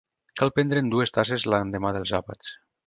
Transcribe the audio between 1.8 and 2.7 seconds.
dels àpats.